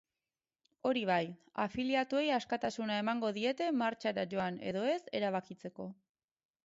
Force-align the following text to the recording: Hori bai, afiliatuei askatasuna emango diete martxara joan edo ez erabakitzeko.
Hori 0.91 1.01
bai, 1.09 1.25
afiliatuei 1.65 2.25
askatasuna 2.37 2.97
emango 3.03 3.31
diete 3.37 3.69
martxara 3.83 4.25
joan 4.33 4.59
edo 4.73 4.87
ez 4.95 4.99
erabakitzeko. 5.21 5.91